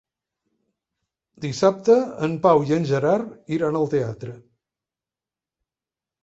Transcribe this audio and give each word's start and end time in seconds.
Dissabte 1.43 1.97
en 2.27 2.33
Pau 2.45 2.63
i 2.71 2.73
en 2.79 2.87
Gerard 2.93 3.37
iran 3.59 3.79
al 3.83 3.87
teatre. 3.93 4.35